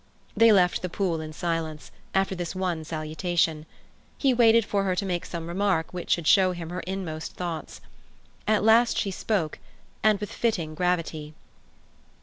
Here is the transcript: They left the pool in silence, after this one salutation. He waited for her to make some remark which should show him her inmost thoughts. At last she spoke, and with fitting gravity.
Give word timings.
They 0.35 0.51
left 0.51 0.81
the 0.81 0.89
pool 0.89 1.21
in 1.21 1.31
silence, 1.31 1.91
after 2.15 2.33
this 2.33 2.55
one 2.55 2.83
salutation. 2.83 3.67
He 4.17 4.33
waited 4.33 4.65
for 4.65 4.81
her 4.83 4.95
to 4.95 5.05
make 5.05 5.27
some 5.27 5.45
remark 5.45 5.93
which 5.93 6.09
should 6.09 6.25
show 6.25 6.53
him 6.53 6.71
her 6.71 6.79
inmost 6.87 7.33
thoughts. 7.33 7.81
At 8.47 8.63
last 8.63 8.97
she 8.97 9.11
spoke, 9.11 9.59
and 10.01 10.19
with 10.19 10.31
fitting 10.33 10.73
gravity. 10.73 11.35